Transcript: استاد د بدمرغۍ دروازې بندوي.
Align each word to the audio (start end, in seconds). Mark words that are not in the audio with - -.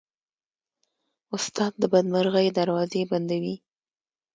استاد 1.35 1.71
د 1.81 1.83
بدمرغۍ 1.93 2.47
دروازې 2.59 3.01
بندوي. 3.11 3.55